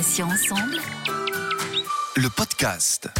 [0.00, 0.78] Passion ensemble.
[2.16, 3.10] Le podcast.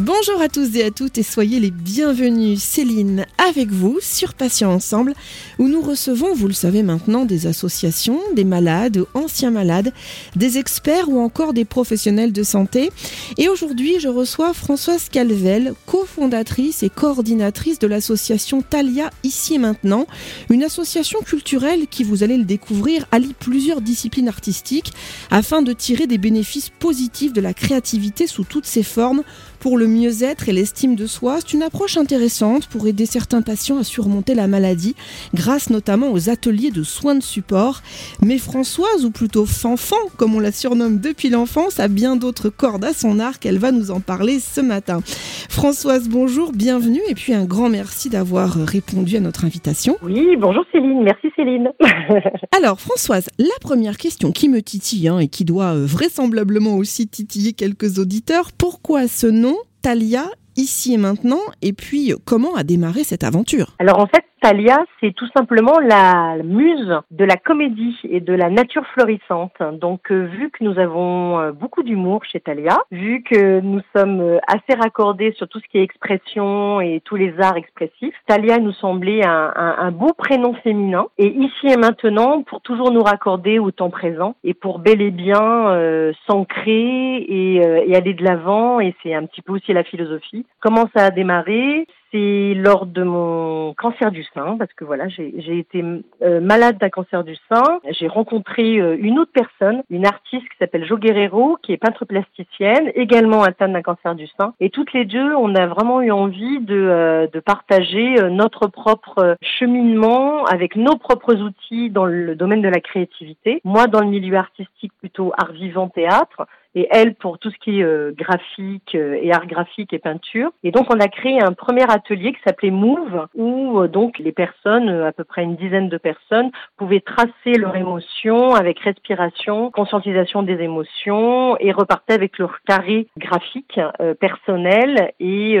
[0.00, 2.62] Bonjour à tous et à toutes et soyez les bienvenus.
[2.62, 5.12] Céline avec vous sur Patients Ensemble
[5.58, 9.92] où nous recevons, vous le savez maintenant, des associations, des malades, anciens malades,
[10.36, 12.90] des experts ou encore des professionnels de santé.
[13.38, 20.06] Et aujourd'hui, je reçois Françoise Calvel, cofondatrice et coordinatrice de l'association Talia Ici et Maintenant,
[20.48, 24.92] une association culturelle qui, vous allez le découvrir, allie plusieurs disciplines artistiques
[25.32, 29.24] afin de tirer des bénéfices positifs de la créativité sous toutes ses formes
[29.68, 31.40] pour le mieux-être et l'estime de soi.
[31.40, 34.96] C'est une approche intéressante pour aider certains patients à surmonter la maladie,
[35.34, 37.82] grâce notamment aux ateliers de soins de support.
[38.24, 42.82] Mais Françoise, ou plutôt Fanfan, comme on la surnomme depuis l'enfance, a bien d'autres cordes
[42.82, 43.44] à son arc.
[43.44, 45.02] Elle va nous en parler ce matin.
[45.50, 49.98] Françoise, bonjour, bienvenue et puis un grand merci d'avoir répondu à notre invitation.
[50.02, 51.72] Oui, bonjour Céline, merci Céline.
[52.56, 57.06] Alors Françoise, la première question qui me titille hein, et qui doit euh, vraisemblablement aussi
[57.06, 59.57] titiller quelques auditeurs, pourquoi ce nom
[59.88, 63.74] Talia ici et maintenant et puis comment a démarré cette aventure?
[63.78, 68.50] Alors en fait, Talia, c'est tout simplement la muse de la comédie et de la
[68.50, 69.56] nature florissante.
[69.72, 74.20] Donc, euh, vu que nous avons euh, beaucoup d'humour chez Talia, vu que nous sommes
[74.20, 78.58] euh, assez raccordés sur tout ce qui est expression et tous les arts expressifs, Talia
[78.58, 81.06] nous semblait un, beau prénom féminin.
[81.18, 85.10] Et ici et maintenant, pour toujours nous raccorder au temps présent et pour bel et
[85.10, 88.80] bien s'ancrer et, et aller de l'avant.
[88.80, 90.46] Et c'est un petit peu aussi la philosophie.
[90.60, 91.86] Comment ça a démarré?
[92.10, 95.84] C'est lors de mon cancer du sein, parce que voilà, j'ai été
[96.22, 97.80] euh, malade d'un cancer du sein.
[97.90, 102.04] J'ai rencontré euh, une autre personne, une artiste qui s'appelle Jo Guerrero, qui est peintre
[102.04, 104.54] plasticienne, également atteinte d'un cancer du sein.
[104.60, 109.36] Et toutes les deux, on a vraiment eu envie de, euh, de partager notre propre
[109.42, 113.60] cheminement avec nos propres outils dans le domaine de la créativité.
[113.64, 116.46] Moi, dans le milieu artistique, plutôt art vivant, théâtre
[116.78, 120.50] et elle pour tout ce qui est euh, graphique euh, et art graphique et peinture.
[120.62, 124.30] Et donc on a créé un premier atelier qui s'appelait Move où euh, donc les
[124.30, 130.44] personnes, à peu près une dizaine de personnes, pouvaient tracer leurs émotions avec respiration, conscientisation
[130.44, 133.80] des émotions et repartaient avec leur carré graphique
[134.20, 135.58] personnel et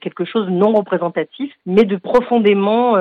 [0.00, 2.94] quelque chose non représentatif mais de profondément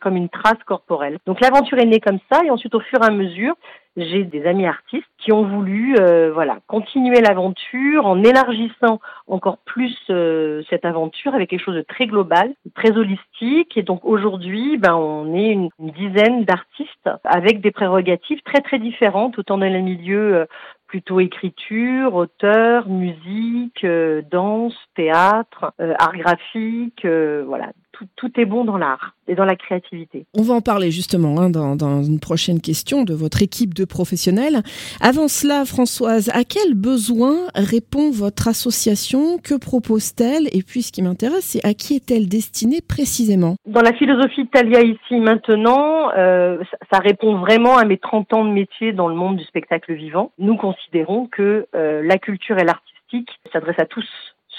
[0.00, 1.18] comme une trace corporelle.
[1.26, 3.54] Donc l'aventure est née comme ça et ensuite au fur et à mesure
[3.98, 9.96] j'ai des amis artistes qui ont voulu euh, voilà continuer l'aventure en élargissant encore plus
[10.10, 13.76] euh, cette aventure avec quelque chose de très global, très holistique.
[13.76, 19.38] Et donc aujourd'hui, ben on est une, dizaine d'artistes avec des prérogatives très très différentes,
[19.38, 20.46] autant dans le milieu euh,
[20.86, 23.84] plutôt écriture, auteur, musique,
[24.30, 27.72] danse, théâtre, art graphique, voilà
[28.16, 30.26] tout, est bon dans l'art et dans la créativité.
[30.34, 33.84] On va en parler justement hein, dans, dans, une prochaine question de votre équipe de
[33.84, 34.62] professionnels.
[35.00, 39.38] Avant cela, Françoise, à quel besoin répond votre association?
[39.38, 40.48] Que propose-t-elle?
[40.52, 43.56] Et puis ce qui m'intéresse, c'est à qui est-elle destinée précisément?
[43.66, 46.58] Dans la philosophie Talia ici maintenant, euh,
[46.92, 50.32] ça, répond vraiment à mes 30 ans de métier dans le monde du spectacle vivant.
[50.38, 54.06] Nous considérons que euh, la culture et l'artistique s'adressent à tous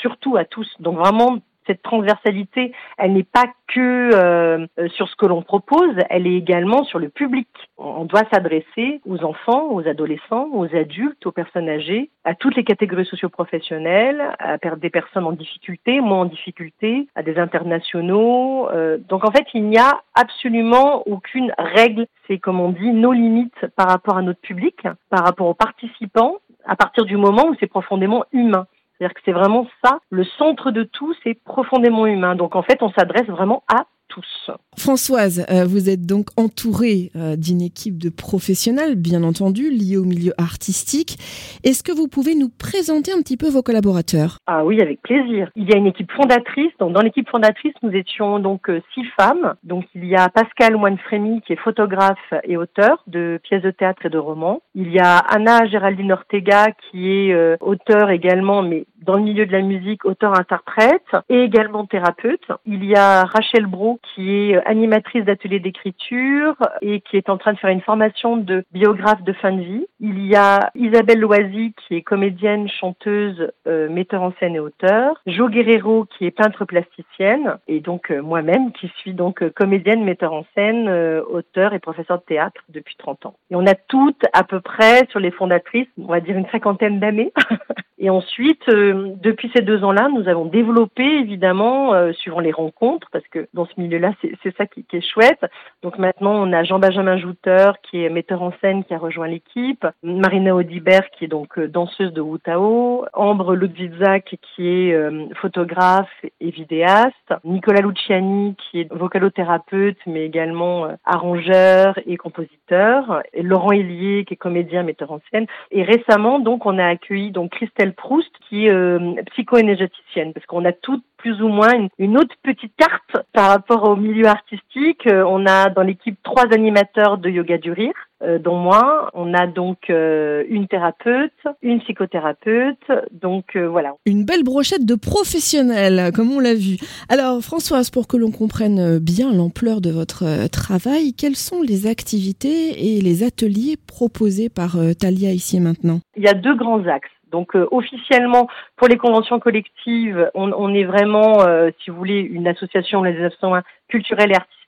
[0.01, 0.67] surtout à tous.
[0.79, 4.65] Donc vraiment cette transversalité, elle n'est pas que euh,
[4.95, 7.47] sur ce que l'on propose, elle est également sur le public.
[7.77, 12.63] On doit s'adresser aux enfants, aux adolescents, aux adultes, aux personnes âgées, à toutes les
[12.63, 18.69] catégories socioprofessionnelles, à des personnes en difficulté, moins en difficulté, à des internationaux.
[18.69, 22.07] Euh, donc en fait, il n'y a absolument aucune règle.
[22.27, 26.37] C'est comme on dit nos limites par rapport à notre public, par rapport aux participants,
[26.65, 28.65] à partir du moment où c'est profondément humain.
[28.99, 32.35] C'est-à-dire que c'est vraiment ça, le centre de tout, c'est profondément humain.
[32.35, 34.51] Donc en fait, on s'adresse vraiment à tous.
[34.77, 40.03] Françoise, euh, vous êtes donc entourée euh, d'une équipe de professionnels, bien entendu, liés au
[40.03, 41.17] milieu artistique.
[41.63, 44.37] Est-ce que vous pouvez nous présenter un petit peu vos collaborateurs?
[44.47, 45.49] Ah oui, avec plaisir.
[45.55, 46.71] Il y a une équipe fondatrice.
[46.79, 49.55] Donc, dans l'équipe fondatrice, nous étions donc euh, six femmes.
[49.63, 54.05] Donc, il y a Pascal Moine-Frémy, qui est photographe et auteur de pièces de théâtre
[54.05, 54.61] et de romans.
[54.75, 59.51] Il y a Anna Géraldine Ortega, qui est auteur également, mais dans le milieu de
[59.51, 62.45] la musique, auteur-interprète et également thérapeute.
[62.65, 67.53] Il y a Rachel Bro, qui est animatrice d'ateliers d'écriture et qui est en train
[67.53, 69.85] de faire une formation de biographe de fin de vie.
[69.99, 75.21] Il y a Isabelle Loisy qui est comédienne, chanteuse, euh, metteur en scène et auteur.
[75.25, 80.03] Jo Guerrero qui est peintre plasticienne et donc euh, moi-même qui suis donc euh, comédienne,
[80.03, 80.89] metteur en scène,
[81.29, 83.35] auteur et professeur de théâtre depuis 30 ans.
[83.51, 86.99] Et on a toutes à peu près sur les fondatrices, on va dire une cinquantaine
[86.99, 87.31] d'années.
[88.01, 93.09] Et ensuite, euh, depuis ces deux ans-là, nous avons développé évidemment, euh, suivant les rencontres,
[93.11, 95.45] parce que dans ce milieu-là, c'est ça qui, qui, est chouette.
[95.83, 99.85] Donc maintenant, on a Jean-Benjamin Jouteur, qui est metteur en scène, qui a rejoint l'équipe,
[100.01, 106.09] Marina Audibert, qui est donc danseuse de Wutao, Ambre Ludwigzak, qui est photographe
[106.39, 114.35] et vidéaste, Nicolas Luciani, qui est vocalothérapeute, mais également arrangeur et compositeur, Laurent Hélier, qui
[114.35, 115.47] est comédien, metteur en scène.
[115.71, 120.65] Et récemment, donc, on a accueilli donc Christelle Proust, qui est euh, psycho-énergéticienne, parce qu'on
[120.65, 125.05] a toutes plus ou moins une, une, autre petite carte par rapport au milieu artistique.
[125.05, 127.93] Euh, on a dans l'équipe trois animateurs de yoga du rire,
[128.23, 129.11] euh, dont moi.
[129.13, 132.91] On a donc euh, une thérapeute, une psychothérapeute.
[133.11, 133.93] Donc voilà.
[134.05, 136.77] Une belle brochette de professionnels, comme on l'a vu.
[137.09, 142.95] Alors Françoise, pour que l'on comprenne bien l'ampleur de votre travail, quelles sont les activités
[142.95, 145.99] et les ateliers proposés par Talia ici et maintenant?
[146.15, 147.09] Il y a deux grands axes.
[147.31, 152.47] Donc euh, officiellement, pour les conventions collectives, on, est vraiment, euh, si vous voulez, une
[152.47, 154.58] association les 1901 culturelle et artistique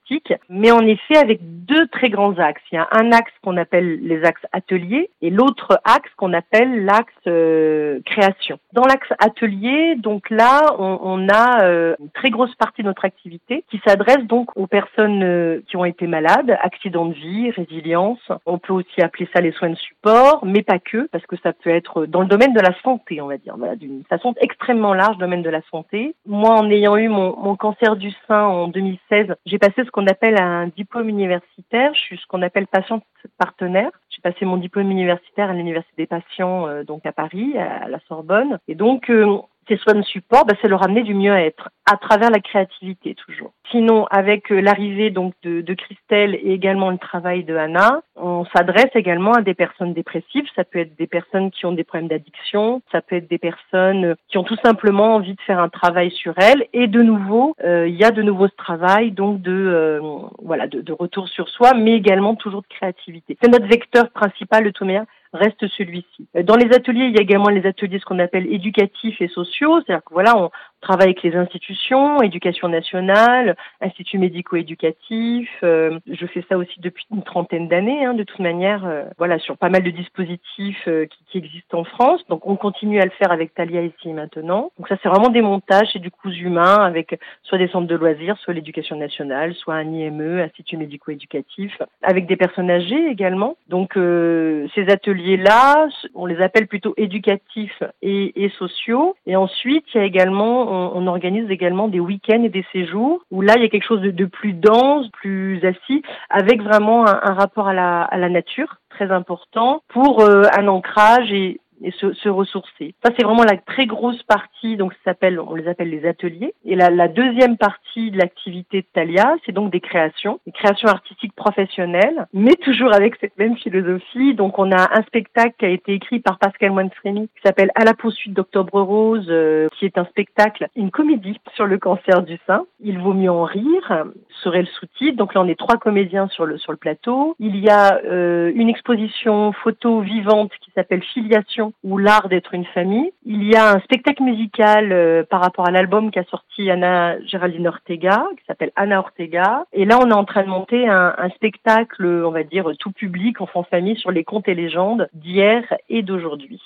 [0.49, 2.61] mais en effet avec deux très grands axes.
[2.71, 6.85] Il y a un axe qu'on appelle les axes ateliers et l'autre axe qu'on appelle
[6.85, 8.59] l'axe euh, création.
[8.73, 13.05] Dans l'axe atelier, donc là, on, on a euh, une très grosse partie de notre
[13.05, 18.19] activité qui s'adresse donc aux personnes euh, qui ont été malades, accidents de vie, résilience.
[18.45, 21.53] On peut aussi appeler ça les soins de support, mais pas que, parce que ça
[21.53, 24.93] peut être dans le domaine de la santé, on va dire, voilà, d'une façon extrêmement
[24.93, 26.15] large, domaine de la santé.
[26.25, 30.00] Moi, en ayant eu mon, mon cancer du sein en 2016, j'ai passé ce qu'on
[30.07, 31.93] appelle un diplôme universitaire.
[31.93, 33.03] Je suis ce qu'on appelle patiente
[33.37, 33.91] partenaire.
[34.09, 37.99] J'ai passé mon diplôme universitaire à l'université des patients, euh, donc à Paris, à la
[38.07, 38.59] Sorbonne.
[38.67, 39.37] Et donc, euh,
[39.77, 43.53] soins de support, bah, c'est leur amener du mieux-être à travers la créativité toujours.
[43.69, 48.89] Sinon, avec euh, l'arrivée donc de, Christelle et également le travail de Anna, on s'adresse
[48.93, 50.45] également à des personnes dépressives.
[50.55, 54.15] Ça peut être des personnes qui ont des problèmes d'addiction, ça peut être des personnes
[54.27, 56.67] qui ont tout simplement envie de faire un travail sur elles.
[56.73, 59.99] Et de nouveau, euh, il y a de nouveau ce travail donc de euh,
[60.43, 63.37] voilà de, retour sur soi, mais également toujours de créativité.
[63.41, 66.27] C'est notre vecteur principal, le Toméa reste celui-ci.
[66.43, 69.81] Dans les ateliers, il y a également les ateliers ce qu'on appelle éducatifs et sociaux,
[69.81, 70.49] c'est-à-dire que voilà, on
[70.81, 75.49] travaille avec les institutions, éducation nationale, instituts médico-éducatifs.
[75.63, 79.39] Euh, je fais ça aussi depuis une trentaine d'années, hein, de toute manière, euh, voilà,
[79.39, 82.21] sur pas mal de dispositifs euh, qui, qui, existent en France.
[82.29, 84.71] Donc on continue à le faire avec Talia ici maintenant.
[84.77, 87.95] Donc ça c'est vraiment des montages, c'est du coup humain avec soit des centres de
[87.95, 93.55] loisirs, soit l'éducation nationale, soit un IME, institut médico-éducatif, avec des personnes âgées également.
[93.69, 99.15] Donc ces ateliers là on les appelle plutôt éducatifs et, et sociaux.
[99.25, 103.21] Et ensuite, il y a également, on, on organise également des week-ends et des séjours
[103.29, 107.05] où là, il y a quelque chose de, de plus dense, plus assis, avec vraiment
[107.05, 111.59] un, un rapport à la, à la nature très important pour euh, un ancrage et
[111.83, 112.93] et se, se ressourcer.
[113.03, 116.53] Ça, c'est vraiment la très grosse partie, donc ça s'appelle, on les appelle les ateliers.
[116.65, 120.89] Et la, la deuxième partie de l'activité de Talia, c'est donc des créations, des créations
[120.89, 124.33] artistiques professionnelles, mais toujours avec cette même philosophie.
[124.33, 127.83] Donc, on a un spectacle qui a été écrit par Pascal Moinfremy qui s'appelle À
[127.83, 132.37] la poursuite d'Octobre Rose, euh, qui est un spectacle, une comédie sur le cancer du
[132.47, 132.65] sein.
[132.79, 134.05] Il vaut mieux en rire,
[134.43, 135.17] serait le sous-titre.
[135.17, 137.35] Donc là, on est trois comédiens sur le, sur le plateau.
[137.39, 142.65] Il y a euh, une exposition photo vivante qui s'appelle Filiation ou l'art d'être une
[142.65, 143.11] famille.
[143.25, 147.67] Il y a un spectacle musical euh, par rapport à l'album qu'a sorti Anna Géraldine
[147.67, 149.65] Ortega, qui s'appelle Anna Ortega.
[149.73, 153.41] Et là, on est en train de monter un, spectacle, on va dire, tout public,
[153.41, 156.61] enfant famille, sur les contes et légendes d'hier et d'aujourd'hui.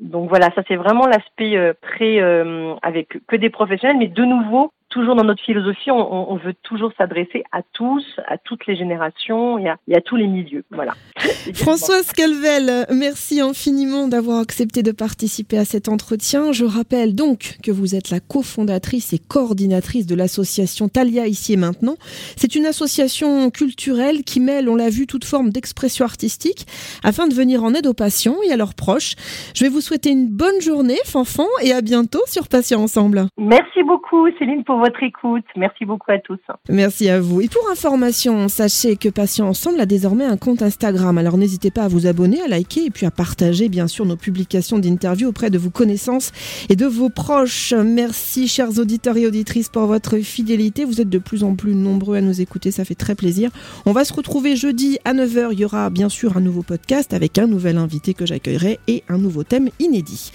[0.00, 4.72] Donc voilà, ça c'est vraiment l'aspect euh, euh, avec que des professionnels, mais de nouveau
[4.98, 9.58] toujours dans notre philosophie, on, on veut toujours s'adresser à tous, à toutes les générations
[9.58, 10.64] et à, et à tous les milieux.
[10.72, 10.94] Voilà.
[11.54, 16.50] Françoise Calvel, merci infiniment d'avoir accepté de participer à cet entretien.
[16.50, 21.56] Je rappelle donc que vous êtes la cofondatrice et coordinatrice de l'association Talia ici et
[21.56, 21.94] maintenant.
[22.36, 26.66] C'est une association culturelle qui mêle, on l'a vu, toute forme d'expression artistique
[27.04, 29.14] afin de venir en aide aux patients et à leurs proches.
[29.54, 33.26] Je vais vous souhaiter une bonne journée, Fanfan, et à bientôt sur Patients Ensemble.
[33.38, 35.44] Merci beaucoup, Céline, pour votre écoute.
[35.56, 36.38] Merci beaucoup à tous.
[36.68, 37.40] Merci à vous.
[37.40, 41.18] Et pour information, sachez que Patients Ensemble a désormais un compte Instagram.
[41.18, 44.16] Alors n'hésitez pas à vous abonner, à liker et puis à partager bien sûr nos
[44.16, 46.32] publications d'interviews auprès de vos connaissances
[46.68, 47.72] et de vos proches.
[47.72, 50.84] Merci chers auditeurs et auditrices pour votre fidélité.
[50.84, 53.50] Vous êtes de plus en plus nombreux à nous écouter, ça fait très plaisir.
[53.86, 55.48] On va se retrouver jeudi à 9h.
[55.52, 59.02] Il y aura bien sûr un nouveau podcast avec un nouvel invité que j'accueillerai et
[59.08, 60.32] un nouveau thème inédit.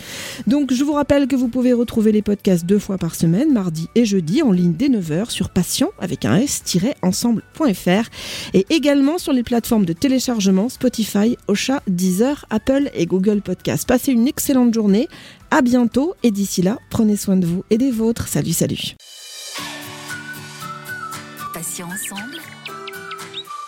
[0.48, 3.89] Donc je vous rappelle que vous pouvez retrouver les podcasts deux fois par semaine, mardi
[3.95, 8.10] et jeudi en ligne dès 9h sur patient avec un s-ensemble.fr
[8.54, 13.88] et également sur les plateformes de téléchargement Spotify, Ocha, Deezer, Apple et Google Podcast.
[13.88, 15.08] Passez une excellente journée.
[15.52, 18.28] À bientôt et d'ici là, prenez soin de vous et des vôtres.
[18.28, 18.96] Salut, salut.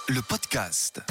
[0.08, 1.02] Le podcast.